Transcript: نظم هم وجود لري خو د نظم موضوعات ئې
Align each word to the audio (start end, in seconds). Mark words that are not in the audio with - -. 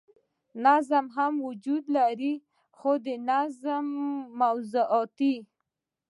نظم 0.65 1.05
هم 1.15 1.33
وجود 1.47 1.83
لري 1.97 2.33
خو 2.77 2.91
د 3.05 3.07
نظم 3.29 3.85
موضوعات 4.41 5.17
ئې 5.29 5.35